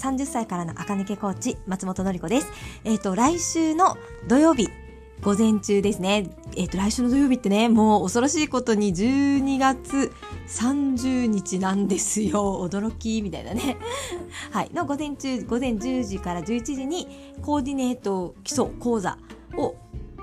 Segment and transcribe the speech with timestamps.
[0.00, 2.50] 30歳からの赤抜けコーチ、松本のり子です。
[2.84, 4.68] えっ、と、来週の土曜日、
[5.20, 6.30] 午前中ですね。
[6.56, 10.10] えっ、と、来週の土曜日ってね、もう恐ろしいことに12月
[10.48, 12.66] 30日なんですよ。
[12.66, 13.76] 驚き、みたいなね。
[14.50, 14.70] はい。
[14.72, 19.18] の午前中、午前10時から11時に、コーディネート基礎講座
[19.58, 19.74] を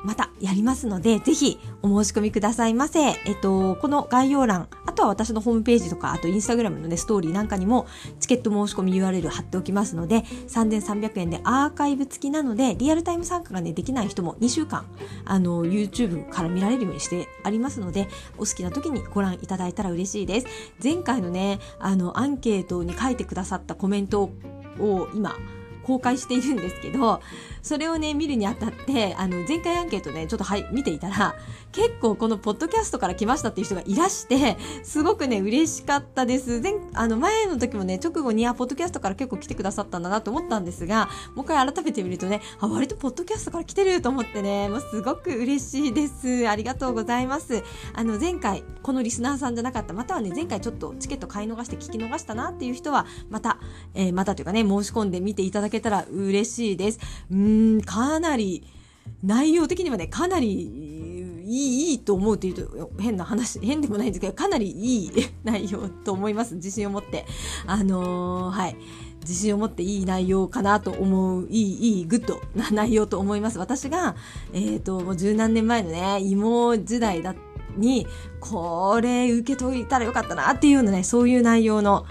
[0.08, 3.00] またやりますので、ぜひお申し込みくださいませ。
[3.02, 7.88] えっと、この概要欄、あとは私のホームページとか、あとインスタグラムのね、ストーリーなんかにも、
[8.22, 14.86] チケット申し込み URL 貼っておきますので、3300円でアーカイブ付きなので、リアルタイム参加がね、できない人も2週間、
[15.26, 20.48] あの、YouTube から見られるようにしてありますので、お好きな時にご覧いただいたら嬉しいです。
[20.81, 24.31] 前回のね、あの、アンケートに書いてくださったコメント
[24.80, 25.36] を今、
[25.88, 27.22] 公開しているんですけど、
[27.64, 31.36] それをね、見るにあたって、あの、前回アンケートね、ちょっとはい、見ていたら、
[31.72, 36.59] 結構このポッドキャストから来ましたっていう人がいらして、すごくね、嬉しかったです。
[36.62, 46.50] 前、あの、前の時もね、直後に、あ、ポッドキャストから結構来てくださったんだなと思ったんですが、もう一回改めて見るとね、あ、割とポッドキャストから来てると思ってね、もうすごく嬉しいです。
[46.50, 47.64] ありがとうございます。
[47.94, 53.59] あの、前回、このリスナーさんじゃなかった、またはね、前回ちょっとチケット買い逃して聞き逃したなっていう人は、また、
[53.94, 57.00] えー、またというかね、申し込んで見ていただけたら嬉しいです。
[57.31, 58.64] うん、かなり、
[59.23, 60.47] 内容的にはね、かなり
[61.47, 65.11] いい、いいと思うっていうと変な話、変でもないんですけど、かなりいい
[65.44, 66.55] 内容と思います。
[66.55, 67.25] 自信を持って。
[67.66, 68.75] あのー、はい。
[69.22, 73.59] 自信を持っていい内容かなと思う、いい、いい、グッドな内容と思います。
[73.59, 74.16] 私が、
[74.53, 77.36] えっ、ー、と、もう十何年前のね、芋時代
[77.75, 78.08] に、
[78.39, 82.05] これ受け取ったらよかったなっていうようなね、そういう内容の、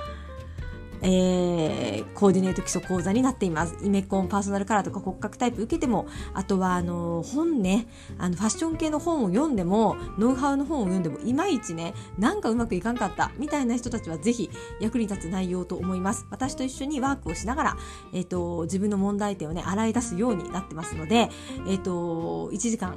[1.02, 3.77] えー、コーディネート基礎講座になっています。
[3.83, 7.86] イメコンパーソナルカラーとか骨格タイプ受けても、あとはあの本ね、
[8.19, 16.27] あのファッション系の本を読んでも、ノウハウの本を読んでも、いまいちね、なんかうまくいかんかったみたいな人たちはぜひ役に立つ内容と思います。
[16.30, 17.77] 私と一緒にワークをしながら、
[18.12, 21.28] えっ、ー、と、自分の問題点をね、洗い出すようになってますので、
[21.69, 22.97] えっ、ー、と、1時間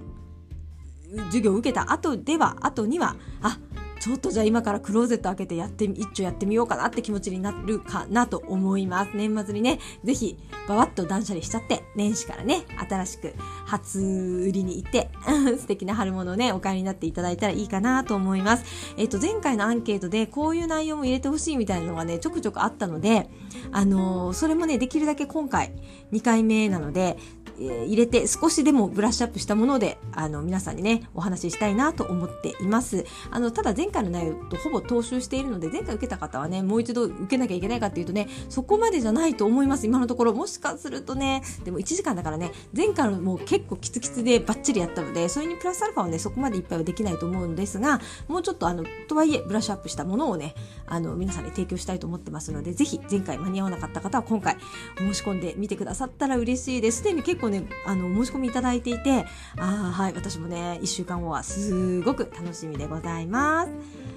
[1.25, 3.57] 授業を受けた後では、後には、あ、
[3.99, 9.11] ちょっとじゃあ今からクローゼット開けてやって一丁やってみようかなって気持ちになるかなと思います。
[9.13, 10.37] 年末にね、ぜひ、
[10.67, 13.33] ばわっと断捨離しちゃって、年始からね、新しく
[13.65, 15.09] 初売りに行って、
[15.59, 18.63] 素敵な春物をね、お買いになっていただいたらいいかなと思います。
[18.97, 23.29] えっ、と、前回のアンケートでこういう内容も入れてほしいみたいなのがね、ちょくちょくあったので、
[23.71, 25.73] あのー、それもね、できるだけ今回
[26.13, 27.17] 2回目なので、
[27.59, 33.05] えー、入れて少しでもブラッシュアップしたもので、あの、皆さんにね、お話ししたいなと思っています。
[33.31, 40.33] あの、ただ前回の内容とほぼ踏襲しているので、前回受けた方はね、もう一度受けなきゃいけないかっていうとね、そこまでじゃないと思います、今のところ。
[40.33, 50.55] もしかするとね、でも1時間だからね、前回のもう結構キツキツでバッチリやったので、それにプラスアルファはね、そこまでいっぱいはできないと思うんですが、もうちょっとあの、とはいえ、ブラッシュアップしたものをね、
[50.85, 54.57] あの、皆さんに提供したいと思ってますので、ぜひ前回間に合わなかった方は今回
[54.97, 56.99] 申し込んでみてくださったら嬉しいです。
[56.99, 59.25] すでに結構ね、あの、お申し込みいただいていて、
[59.57, 63.71] あはい、私もね、1週間後はすごく楽しみでございます。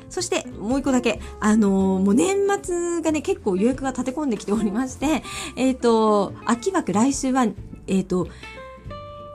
[0.09, 5.22] そしてもう一個だけ、あのー、もう年末がね、結構予約が立て込んできておりまして、
[5.56, 8.28] えっ、ー、と、秋枠来週は、えっ、ー、と、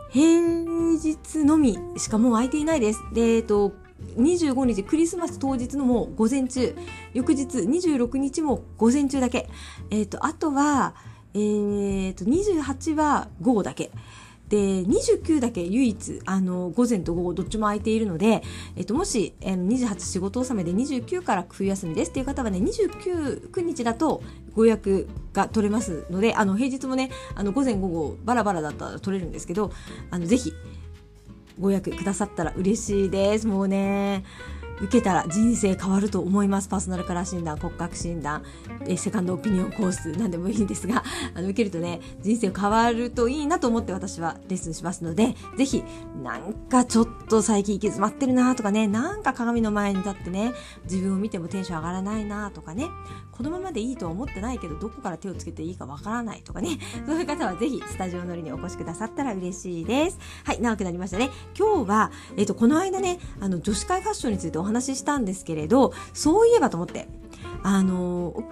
[0.09, 3.01] 平日のみしかもう空いていないです。
[3.13, 3.73] で、えっ、と、
[4.17, 6.75] 25日クリスマス当日のもう午前中
[7.13, 9.49] 翌日26日も午前中だけ
[9.89, 10.93] えっ、とあとは
[11.37, 13.91] えっ、ー、と28は午後だけ。
[14.49, 18.43] で29だけ唯一あの午前と午後どっちも空いているので、
[18.77, 24.23] えっと、もし、えー、28仕事納めで29から冬休みですっていう方はね29 9日だと
[24.55, 29.73] ご予約が取れますのであの平日もねあの午前午後バラバラだったら取れるんですけど
[30.11, 30.53] あのぜひ
[31.59, 33.47] ご予約くださったら嬉しいです。
[33.47, 34.23] もうね
[34.81, 36.67] 受けたら人生変わると思います。
[36.67, 38.43] パーソナルカラー診断、骨格診断、
[38.85, 45.83] えセカンドオピニオンコース、なんでもいいんですが、 あの受けるとね、人生変わるといいなと思って私はレッスンしますので、ぜひ、
[46.23, 50.53] なんかちょっと最近行き詰まってるなとかね、なんか鏡の前に立ってね、
[50.83, 52.87] 自分を見てもテンション上がらないなとかね、
[53.37, 60.17] このままでいいとは思ってないけど、どこから手をつけていいかわからないとかね、 そういう方はぜひスタジオ乗りにお越しくださったら嬉しいです。
[60.43, 61.29] はい、長くなりましたね。
[61.57, 67.07] 今日は、えっ、と、この間ね、あの、女子会ファッションについて話ししたんですけれど、そういえばと思って、
[67.63, 68.43] あの、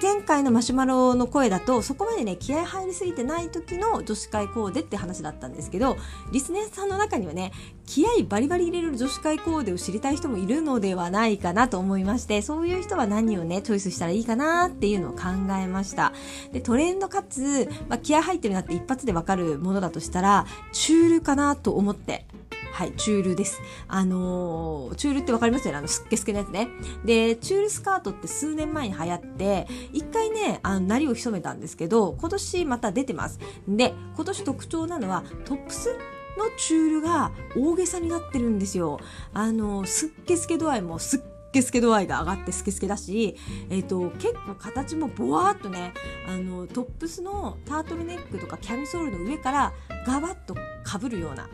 [0.00, 5.96] 前回のマシュマロの声だとそこまでね気合入りすぎてない時の女子会コーデって話だったんですけど
[6.32, 7.52] リスネーさんの中にはね
[7.86, 15.22] 気合バリバリ入れる女子会コーデを知りたい人もいるのではないかなと思いましてそういう人は何をねチョイスしたらいいかなっていうのを考
[15.58, 16.12] えました。
[16.52, 22.26] でトレンドかつ、まあ、気合入ってるなって一発でわかるものだとしたらチュールかなと思って
[22.72, 23.60] はい、チュールです。
[23.88, 25.78] あのー、チュールってわかりますよね？
[25.78, 26.68] あの、すっけすけのやつね。
[27.04, 33.38] で、チュールスカートって数年前に流行って、一回ね、あの、なりを潜めたんですけど、今年また出てます。
[33.68, 35.90] で、今年特徴なのは、トップス
[36.38, 38.98] のチュールが大げさになってるんですよ。
[39.34, 41.20] あの、すっけすけ度合いもすっ
[41.52, 43.36] けすけ度合いが上がってスケスケだし、
[43.68, 45.92] えっ、ー、と、結構形もボワーっとね、
[46.28, 49.72] あの、トップスのタートルネックとかキャミソールの上から
[50.06, 50.54] ガバッと
[50.86, 51.48] 被るような、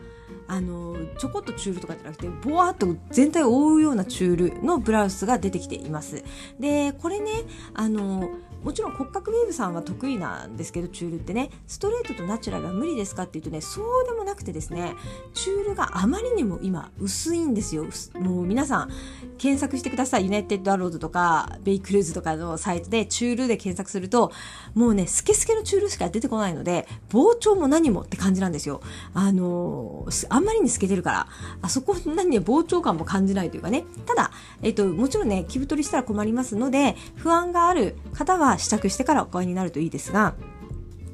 [0.49, 6.23] あのちょこっとチュールとかじゃなくてぼわっと全体を覆うようなチュールのブラウスが出てきています。
[6.61, 7.31] でこれね
[7.75, 8.31] あの
[8.63, 14.95] もちろん骨格ウェーブさんは得意なんですけどチュールってねストレートとナチュラルは無理ですかっていうとねそうでもなくてですね
[15.35, 17.87] チュールがあまりにも今薄いんですよ。
[18.19, 18.91] もう皆さん
[19.39, 20.25] 検索してください。
[20.25, 24.33] ユナイテッドアローズとかベイクルーズとかのサイトでチュールで検索すると
[24.75, 28.81] もうねスケスケのチュールしか出てこないので膨張も何もって感じなんですよ。
[29.15, 31.29] あのあんまりに透けてるから
[31.63, 33.85] あそこ何に膨張感も感じないというかね。
[34.07, 34.31] ただ、
[34.63, 40.35] えっと、もちろんね着太りしたら困りますので不安がある方は試着してからお買いになるといいですが、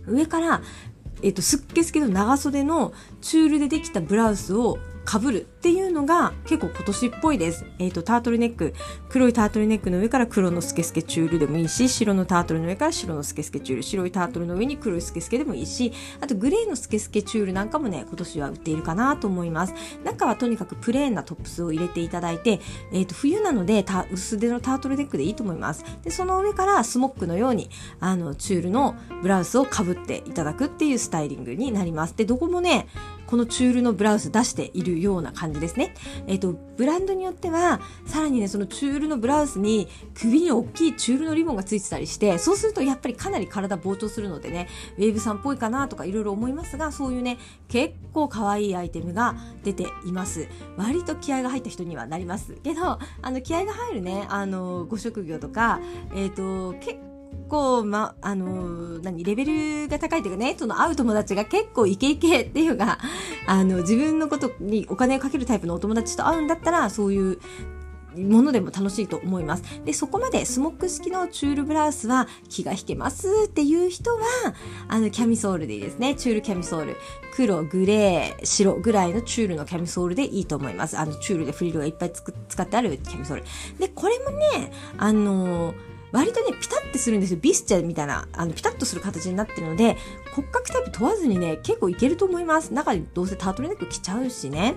[0.06, 0.62] 上から、
[1.22, 7.64] えっと、すっけすけの長袖のチュールでできたブラウスを被るっていうのが結構今年っぽいです。
[7.78, 8.74] えっ、ー、と、タートルネック、
[9.08, 19.74] 黒いタートルネックの上から黒のスケスケチュールでもいいし、白のタートルの上から白のスケスケチュール、白いタートルの上に黒いスケスケでもいいし、あとグレーのスケスケチュールなんかもね、今年は売っているかなと思います。
[20.04, 22.60] 中はとにかくプレーンなトップスを入れていただいて、
[22.92, 25.84] えっ、ー、と、冬なので薄手のタートルネックでいいと思います。
[26.02, 27.70] で、その上からスモックのように、
[28.00, 32.16] あの、チュールのブラウスをかぶっていただくっていうスタイリングになります。
[32.16, 32.86] で、どこもね、
[33.26, 35.94] このチュールのブラウス出しているような感じですね。
[36.26, 47.38] えっ、ー、と、ブランドによっては、さらにね、そのチュールのブラウスに首に大きいチュールのリボンがついてたりして、そうするとやっぱりかなり体膨張するのでね、ウェーブさんっぽいかなとかいろいろ思いますが、そういうね、
[47.68, 50.48] 結構可愛いアイテムが出ています。
[50.76, 55.80] 割と気合が入った人にはなりますけど、あの、気合が入るね、あの、ご職業とか、
[56.14, 57.11] えっ、ー、と、結構
[57.48, 59.44] 構、ま、あの、何、レベ
[59.84, 62.98] ルが高いというかね、その会う友達が結構イケイケっていうか、
[63.46, 67.38] あの、自分のことにお金をかけるタイプのお友達と会うんだったら、そういう
[68.16, 69.64] ものでも楽しいと思います。
[69.84, 74.20] で、そこまでスモック式のチュールブラウスは気が引けますっていう人は、
[74.88, 76.14] あの、キャミソールでいいですね。
[76.14, 76.96] チュールキャミソール。
[77.34, 80.98] 黒、グレー、白ぐらいのチュールのキャミソールでいいと思います。
[80.98, 83.44] あの、チュールでフリルがいっぱい使ってあるキャミソール。
[83.78, 87.38] で、これもね、あのー割とね、ピタッてするんですよ。
[87.40, 89.96] ビスチャみたいな、あの、ピタッとする形になってるので、
[90.34, 92.72] 骨格タイプ問わずにね、結構いけると思います。
[92.72, 94.76] 中にどうせタートルネック着ちゃうしね。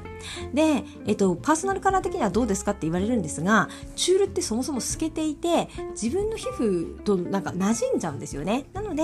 [0.53, 8.65] で、えっと、パーソナルカラー的にはどうですかって言われるんですが、チュールってそもそも透けていて、自分の皮膚となんか馴染んじゃうんですよね。
[8.73, 9.03] なので、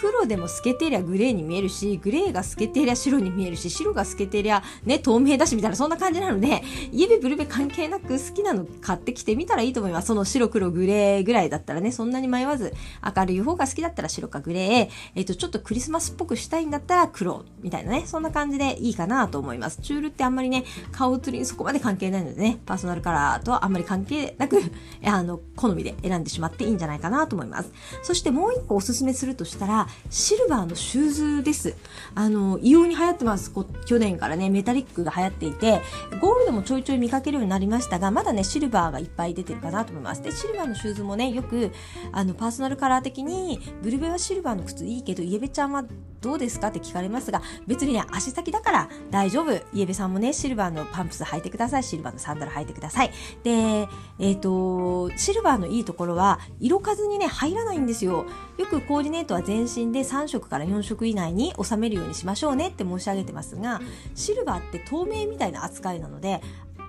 [0.00, 6.62] 黒でも透けてりゃグレーに見えるし、グレーが透けてりゃ白に見えるし、白が透けてりゃね、透明だしみたいな、そんな感じなので、
[6.92, 10.08] イエベブルベ関係なく好きなの買ってきてみたらいいと思います。
[10.08, 12.74] その白黒グレーぐらいだったらね、そんなに迷わず、
[13.16, 19.80] 明るい方が好きだったら白かグレー、えっ、ー、と、ちょっとクリスマスっぽくしたいんだったら黒、みたいなね、そんな感じでいいかなと思います。
[19.82, 24.60] チュールってあんまりね、顔写りにそこまで関係ないのでね、パーソナルカラーとはあんまり関係なく、
[25.04, 27.70] あの、好みで選んでしまっていいんじゃないかなと思います。
[28.02, 31.76] そしてもう一個おすすめするとしたら、シルバーのシューズです。
[32.14, 33.50] あの、異様に流行ってます。
[33.50, 35.80] こ去年からね、メタリックが流行っていて、
[36.20, 40.22] ゴールドもちょいちょい見かけるようになりましたが、まだね、シルバーがいっぱい出てるかなと思います。
[40.22, 41.72] で、シルバーのシューズもね、よく、
[42.12, 45.84] あのパーソナルカラー的にブルベはシルバーの靴いいけどイエベちゃんは
[46.20, 49.52] どうですかって聞かれますが別にね足先だから大丈夫。
[49.72, 51.82] イエベさんもねシルバーのパンプス履いてください。
[51.84, 53.10] シルバーのサンダル履いてください。
[53.42, 58.24] でえっ、ー、とシルバーのいいところは色数にね入らないんですよ。
[58.56, 63.80] よくコーディネートは全身で3色から4色以内に収めるようにしましょうねって申し上げてますが
[64.14, 66.40] シルバーって透明みたいな扱いなので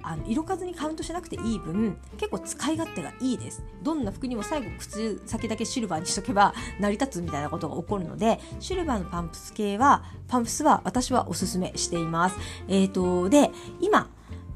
[0.07, 3.63] あの色数にカウントしなくていい分結構使い勝手がいいです。
[3.81, 12.37] どんな服にも最後靴先だけシルバーにしとけば 成り立つみたいなことが起こるのでシルバーのパンプス系はパンプスは私はおすすめしています。
[12.67, 14.07] えっ、ー、とで今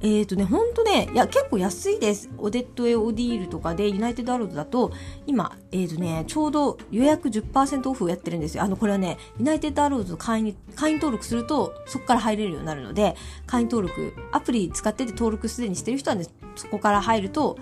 [0.01, 2.29] えっ、ー、とね、ほんとね、いや、結構安いです。
[2.37, 4.91] オデットエオディールとかで、ユナイテッドアロードだと、
[5.27, 8.63] 今、えっ、ー、とね、ちょうど予約10%オフをやってるんですよ。
[8.63, 13.15] あの、これはね、ユナイテッドアロード会員、会員登録すると、そこから入れるようになるので、
[13.45, 16.25] 会員登録、アプリ使ってて登録すでにしてる人はね、
[16.55, 17.57] そこから入ると、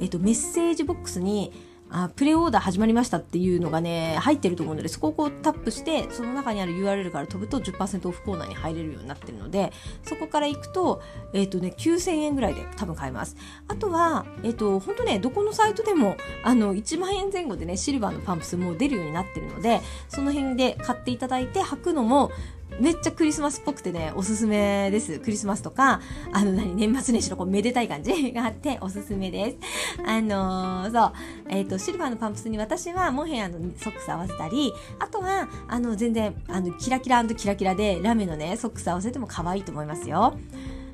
[0.00, 1.52] えっ、ー、と、メッセージボックスに、
[1.90, 11.02] あプレオーダー始まりましたっていうのがね、入ってると思うので、そこをこうタップして、その中にある URL から飛ぶと10%オフコーナーに入れるようになってるので、そこから行くと、
[11.32, 13.36] えっ、ー、とね、9000円ぐらいで多分買えます。
[13.68, 22.30] あとは、えっ、ー、と、本当ね、どこのサイトでも、あの、1万円前後でね、シルバーのパンプスもう出るようになってるので、その辺で買っていただいて履くのも、
[22.80, 25.18] めっちゃクリスマスっぽくてね、おすすめです。
[25.18, 26.00] クリスマスとか、
[26.32, 29.56] あの、何、年末年始のこう、めでたい感じ があって、おすすめです。
[30.06, 31.12] あのー、そう、
[31.48, 40.34] えっ、ー、と、シルバーのパンプスに私はモヘアのソックス合わせたり、あとは、あの、全然、あの、キラキラキラキラで、ラメのね、ソックス合わせても可愛いと思いますよ。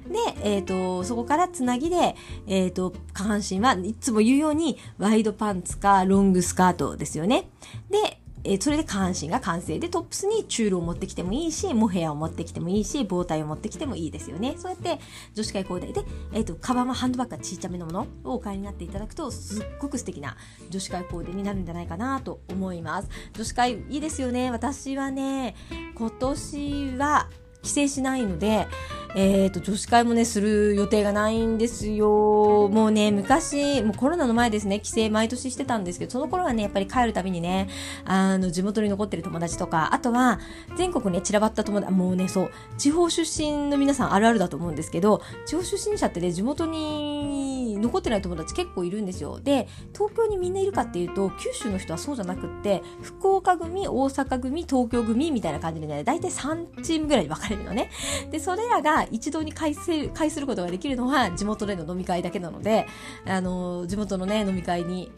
[0.09, 2.15] で、えっ、ー、と、そこからつなぎで、
[2.47, 7.49] えっ、ー、と、下半身はいつも言うように、ワイドパンツかロングスカートですよね。
[7.91, 15.01] で、えー、それで下半身が完成でトップスにチュールを持ってきてもいいしモヘアを持ってきてもいいし棒体を持ってきてもいいですよねそうやって
[15.35, 20.37] 女子会コーデで、えーと、カバンはハンドバッグがちっちゃめのものをお買いになっていただくとすっごく素敵な
[20.71, 23.09] 女子会コーデになるんじゃないかなと思います。
[23.33, 24.51] 女子会いいですよね。
[24.51, 25.55] 私はね
[25.95, 27.29] 今年は
[27.63, 28.67] 帰省しないので
[29.15, 32.69] えっ、ー、と、女子会もね、する予定がないんですよ。
[32.69, 37.69] もうね、昔、もうコロナの前ですね、帰省毎年してたんですけど、その頃はね、やっぱり帰るたびにね、
[38.05, 40.41] あの、地元に残ってる友達とか、あとは、
[40.77, 49.41] 全国ね、散らばった友達、もうね、そう、地方出身の皆さんあるあるだと思うんですけど、地方出身者ってね、地元に残ってない友達結構いるんですよ。
[49.41, 57.91] で、東京にみんないるかっていうと、九州の人はそうじゃなくって、福岡組、大阪組、東京組みたいな感じでね、大体3チームぐらいに分かれるのね。
[58.31, 62.87] で、それらが一堂に会す会することができるのは地元での飲み会だけなので、
[63.27, 65.11] あの、地元のね、飲み会に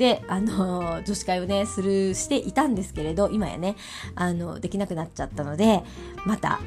[0.00, 3.76] で、あの、女子会をね、する、していたんですけれど、今やね、
[4.14, 5.82] あの、できなくなっちゃったので、
[6.24, 6.60] また、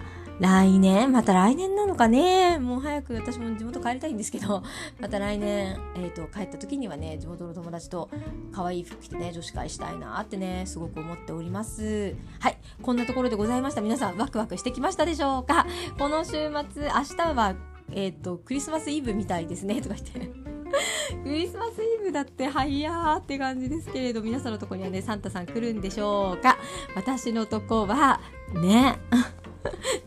[0.44, 4.62] 来年また来年なのかねもう早く私も地元帰りたいんですけど、
[5.00, 8.10] また来年、えっ、ー、と、帰った時にはね、地元の友達と
[8.52, 12.16] 可愛い服着てね、女子会したいなってね、すごく思っております。
[12.42, 12.58] はい。
[12.82, 13.80] こんなところでございました。
[13.80, 15.66] 皆さん、ワクワクしてきましたでしょうか？
[15.98, 17.56] この週末、明日は、
[17.94, 20.30] えっ、ー、と、クリスマスイブみたいですね、とか言って。
[21.24, 26.58] クリスマスイブだってはやーって感じですけれど皆さんのとこにはねサンタさん来るんでしょうか？
[26.96, 28.20] 私のとこは
[28.54, 29.00] ね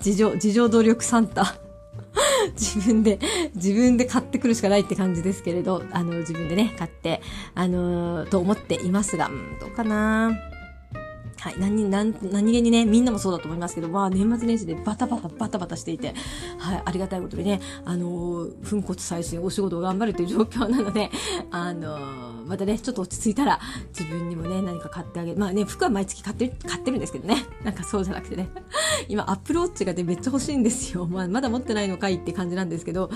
[0.07, 1.57] 自助、自助努力サンタ。
[2.55, 3.19] 自分で、
[3.57, 7.21] 自分で買ってくるしかないって感じですけれど、あの、自分でね、買って、
[7.55, 10.31] あのー、と思っていますが、うん、どうかな
[11.47, 16.13] はい、何、何、何気にね、みんなもそうだと思いますけど、まあ、年末年始でバタバタバタバタしていて、
[16.59, 21.09] はい、ありがたいことでね、あのー、粉骨再生お仕事を頑張るという状況なので、
[21.53, 25.39] あのーまたね、ちょっと落ち着いたら自分にもね、何か買ってあげる。
[25.39, 27.45] まあね、服は毎月買ってる、買ってるんですけどね。
[27.65, 28.49] なんかそうじゃなくてね。
[29.09, 31.07] 今、アップルウォッチがね、めっちゃ欲しいんですよ。
[31.07, 33.11] まあ、まだ持ってないのかいって感じなんですけど、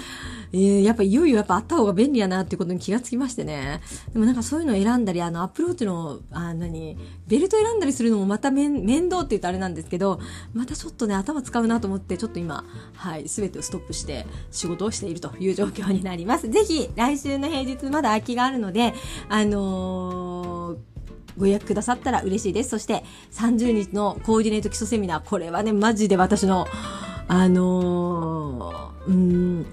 [0.53, 3.81] えー、やっぱいよいよやっぱあった方が便利やなってことに気がつきましてね。
[4.13, 10.21] でもなんかそういうのを選んだり、あの、アップルウォッチの、あ、何、ベルト選んだりするのももまた面倒って言うとあれなんですけど、
[10.55, 16.49] またちょっとね、頭使うなと思って、ちょっと今、はい、すべてをストップして仕事をしているという状況になります。
[16.49, 18.95] ぜひ、来週の平日まだ空きがあるので、
[19.29, 20.77] あのー、
[21.39, 22.71] ご予約くださったら嬉しいです。
[22.71, 26.67] そして30日のコーディネート基礎セミナー、これはね、マジで私の、
[27.29, 29.67] あのー、うん、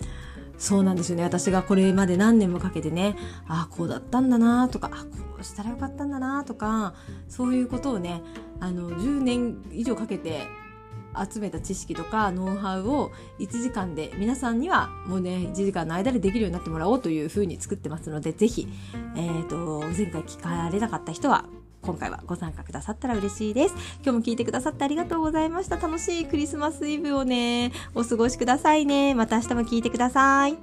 [0.57, 1.23] そうなんですよね。
[1.23, 3.15] 私がこれまで何年もかけてね、
[3.47, 6.93] ああ、こうだったんだなとか、あこうしたらよかったんだなとか、
[7.27, 8.21] そういうことをね、
[8.59, 10.47] あの、10年以上かけて
[11.15, 18.67] 集めた知識とかノウハウを1時間で皆さんにはもうね1時間の間でできるようになってもらおうというふうに作ってますのでぜひ、
[19.15, 21.45] えーと、前回聞かれなかった人は
[21.87, 23.75] 今回はご参加くださったら嬉しいです。
[24.03, 25.77] 今日も聞いてくださってありがとうございました。
[25.77, 29.15] 楽しいクリスマスイブをね、お過ごしくださいね。
[29.15, 30.57] また明日も聞いてください。